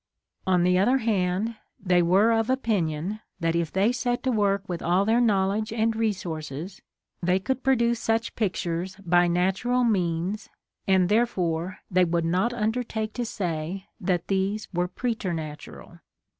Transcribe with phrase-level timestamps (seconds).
[0.47, 4.81] On the other hand, they were of opinion that if they set to work with
[4.81, 6.81] all their knowledge and resources
[7.21, 10.49] they could produce such pictures by natural means,
[10.87, 15.99] and therefore they would not undertake to say that these were preternatural.